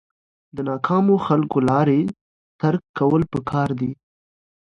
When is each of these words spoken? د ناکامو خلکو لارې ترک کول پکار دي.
د 0.55 0.57
ناکامو 0.69 1.15
خلکو 1.27 1.57
لارې 1.69 2.01
ترک 2.59 2.83
کول 2.97 3.21
پکار 3.33 3.69
دي. 3.79 3.91